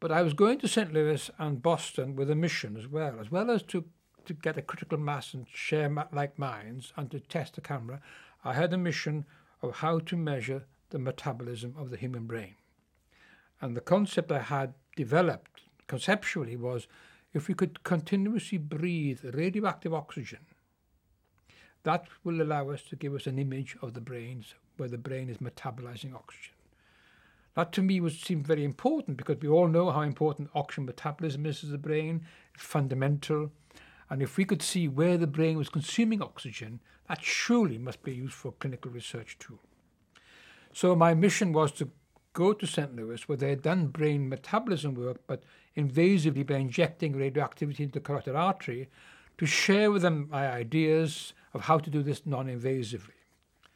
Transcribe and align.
But 0.00 0.12
I 0.12 0.22
was 0.22 0.32
going 0.32 0.58
to 0.60 0.68
St. 0.68 0.92
Louis 0.92 1.30
and 1.38 1.62
Boston 1.62 2.14
with 2.14 2.30
a 2.30 2.36
mission 2.36 2.76
as 2.76 2.86
well, 2.86 3.18
as 3.20 3.30
well 3.30 3.50
as 3.50 3.62
to, 3.64 3.84
to 4.26 4.32
get 4.32 4.56
a 4.56 4.62
critical 4.62 4.98
mass 4.98 5.34
and 5.34 5.46
share 5.52 5.88
ma- 5.88 6.06
like 6.12 6.38
minds 6.38 6.92
and 6.96 7.10
to 7.10 7.18
test 7.18 7.54
the 7.54 7.60
camera. 7.60 8.00
I 8.44 8.54
had 8.54 8.72
a 8.72 8.78
mission 8.78 9.24
of 9.60 9.76
how 9.76 9.98
to 9.98 10.16
measure 10.16 10.66
the 10.90 11.00
metabolism 11.00 11.74
of 11.76 11.90
the 11.90 11.96
human 11.96 12.26
brain. 12.26 12.54
And 13.60 13.76
the 13.76 13.80
concept 13.80 14.30
I 14.30 14.38
had 14.38 14.74
developed 14.94 15.62
conceptually 15.88 16.56
was 16.56 16.86
if 17.34 17.48
we 17.48 17.54
could 17.54 17.82
continuously 17.82 18.58
breathe 18.58 19.20
radioactive 19.24 19.92
oxygen, 19.92 20.46
that 21.82 22.06
will 22.22 22.40
allow 22.40 22.70
us 22.70 22.82
to 22.82 22.96
give 22.96 23.14
us 23.14 23.26
an 23.26 23.38
image 23.38 23.76
of 23.82 23.94
the 23.94 24.00
brains 24.00 24.54
where 24.76 24.88
the 24.88 24.98
brain 24.98 25.28
is 25.28 25.38
metabolizing 25.38 26.14
oxygen. 26.14 26.54
That 27.58 27.72
to 27.72 27.82
me 27.82 28.00
would 28.00 28.12
seem 28.12 28.44
very 28.44 28.62
important 28.62 29.16
because 29.16 29.38
we 29.40 29.48
all 29.48 29.66
know 29.66 29.90
how 29.90 30.02
important 30.02 30.48
oxygen 30.54 30.86
metabolism 30.86 31.44
is 31.44 31.58
to 31.58 31.66
the 31.66 31.76
brain. 31.76 32.24
It's 32.54 32.62
fundamental. 32.62 33.50
And 34.08 34.22
if 34.22 34.36
we 34.36 34.44
could 34.44 34.62
see 34.62 34.86
where 34.86 35.18
the 35.18 35.26
brain 35.26 35.58
was 35.58 35.68
consuming 35.68 36.22
oxygen, 36.22 36.78
that 37.08 37.20
surely 37.20 37.76
must 37.76 38.04
be 38.04 38.14
used 38.14 38.34
for 38.34 38.52
clinical 38.52 38.92
research 38.92 39.40
too. 39.40 39.58
So 40.72 40.94
my 40.94 41.14
mission 41.14 41.52
was 41.52 41.72
to 41.72 41.90
go 42.32 42.52
to 42.52 42.64
St. 42.64 42.94
Louis 42.94 43.28
where 43.28 43.36
they 43.36 43.50
had 43.50 43.62
done 43.62 43.88
brain 43.88 44.28
metabolism 44.28 44.94
work, 44.94 45.22
but 45.26 45.42
invasively 45.76 46.46
by 46.46 46.58
injecting 46.58 47.16
radioactivity 47.16 47.82
into 47.82 47.94
the 47.94 48.04
carotid 48.04 48.36
artery, 48.36 48.88
to 49.36 49.46
share 49.46 49.90
with 49.90 50.02
them 50.02 50.28
my 50.30 50.48
ideas 50.48 51.32
of 51.54 51.62
how 51.62 51.78
to 51.78 51.90
do 51.90 52.04
this 52.04 52.24
non-invasively. 52.24 53.18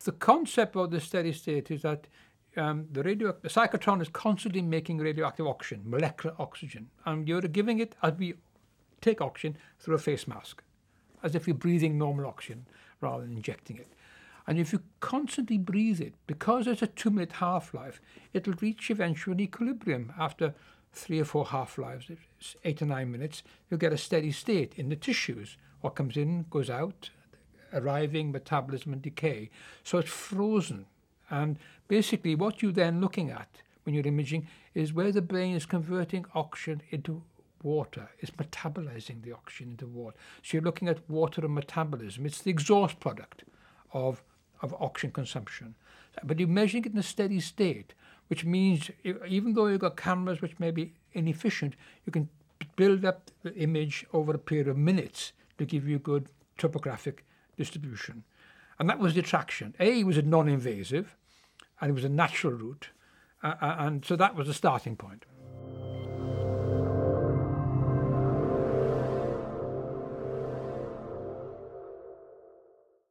The 0.05 0.12
concept 0.12 0.77
of 0.77 0.92
the 0.92 1.00
steady 1.00 1.33
state 1.33 1.70
is 1.72 1.83
that 1.83 2.06
um, 2.56 2.86
the 2.91 3.03
radio 3.03 3.34
the 3.41 3.48
cyclotron 3.48 4.03
is 4.03 4.08
constantly 4.08 4.62
making 4.62 4.98
radioactive 4.98 5.47
oxygen, 5.47 5.83
molecular 5.84 6.34
oxygen, 6.39 6.91
and 7.05 7.28
you're 7.28 7.41
giving 7.42 7.78
it 7.78 7.94
as 8.03 8.14
we 8.14 8.34
take 9.00 9.20
oxygen 9.20 9.56
through 9.78 9.94
a 9.94 9.98
face 9.98 10.28
mask, 10.28 10.62
as 11.22 11.34
if 11.34 11.47
you're 11.47 11.56
breathing 11.56 11.98
normal 11.98 12.27
oxygen 12.27 12.67
rather 13.00 13.25
than 13.25 13.36
injecting 13.36 13.77
it. 13.77 13.92
And 14.47 14.59
if 14.59 14.72
you 14.72 14.81
constantly 15.00 15.59
breathe 15.59 16.00
it, 16.00 16.14
because 16.27 16.67
it's 16.67 16.83
a 16.83 16.86
two 16.86 17.11
minute 17.11 17.33
half 17.33 17.72
life, 17.75 18.00
it'll 18.33 18.55
reach 18.55 18.91
eventual 18.91 19.41
equilibrium 19.41 20.12
after 20.19 20.55
three 20.92 21.20
or 21.20 21.25
four 21.25 21.47
half 21.47 21.78
lives, 21.78 22.11
eight 22.64 22.83
or 22.83 22.87
nine 22.87 23.11
minutes, 23.11 23.42
you'll 23.70 23.78
get 23.78 23.92
a 23.92 23.98
steady 23.98 24.33
state 24.33 24.75
in 24.77 24.89
the 24.89 24.97
tissues. 24.97 25.56
What 25.81 25.94
comes 25.94 26.16
in 26.16 26.47
goes 26.50 26.69
out, 26.69 27.11
arriving 27.72 28.31
metabolism 28.31 28.92
and 28.92 29.03
decay. 29.03 29.50
So 29.84 29.98
it's 29.98 30.11
frozen 30.11 30.87
and 31.33 31.58
basically, 31.88 32.34
what 32.34 32.62
you're 32.62 32.72
then 32.72 33.00
looking 33.00 33.30
at 33.30 33.48
when 33.83 33.94
you're 33.94 34.06
imaging 34.06 34.47
is 34.75 34.92
where 34.92 35.11
the 35.11 35.22
brain 35.22 35.56
is 35.56 35.64
converting 35.64 36.27
oxygen 36.34 36.83
into 36.91 37.22
water, 37.62 38.11
is 38.20 38.30
metabolizing 38.30 39.22
the 39.22 39.33
oxygen 39.33 39.70
into 39.70 39.86
water. 39.86 40.16
So 40.42 40.56
you're 40.56 40.62
looking 40.62 40.88
at 40.88 41.08
water 41.08 41.44
and 41.44 41.55
metabolism. 41.55 42.27
It's 42.27 42.42
the 42.42 42.50
exhaust 42.50 43.00
product 43.00 43.44
of, 43.94 44.22
of 44.60 44.75
oxygen 44.78 45.12
consumption. 45.12 45.75
But 46.22 46.38
you're 46.38 46.48
measuring 46.48 46.84
it 46.84 46.92
in 46.92 46.98
a 46.98 47.03
steady 47.03 47.41
state, 47.41 47.94
which 48.28 48.44
means 48.44 48.91
even 49.27 49.55
though 49.55 49.66
you've 49.66 49.80
got 49.80 49.97
cameras 49.97 50.42
which 50.42 50.60
may 50.60 50.70
be 50.70 50.92
inefficient, 51.14 51.75
you 52.05 52.12
can 52.12 52.28
build 52.77 53.06
up 53.06 53.30
the 53.42 53.55
image 53.55 54.05
over 54.12 54.34
a 54.34 54.38
period 54.38 54.69
of 54.69 54.77
minutes 54.77 55.33
to 55.56 55.64
give 55.64 55.88
you 55.88 55.98
good 55.98 56.28
topographic 56.58 57.25
distribution. 57.56 58.22
And 58.78 58.88
that 58.91 58.98
was 58.98 59.14
the 59.14 59.20
attraction. 59.20 59.75
A 59.80 60.05
was 60.05 60.22
non 60.22 60.48
invasive, 60.48 61.16
and 61.83 61.91
it 61.91 61.94
was 61.94 62.05
a 62.05 62.08
natural 62.08 62.55
route. 62.55 62.88
Uh, 63.42 63.55
uh, 63.61 63.77
and 63.80 64.05
so 64.05 64.14
that 64.16 64.36
was 64.36 64.47
the 64.47 64.55
starting 64.55 64.97
point. 64.97 65.27